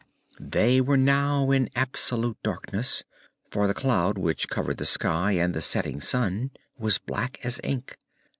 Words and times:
They 0.39 0.81
were 0.81 0.97
now 0.97 1.51
in 1.51 1.69
absolute 1.75 2.41
darkness, 2.41 3.03
for 3.51 3.67
the 3.67 3.75
cloud 3.75 4.17
which 4.17 4.49
covered 4.49 4.77
the 4.79 4.83
sky 4.87 5.33
and 5.33 5.53
the 5.53 5.61
setting 5.61 6.01
sun 6.01 6.49
was 6.75 6.97
black 6.97 7.37
as 7.43 7.61
ink. 7.63 7.99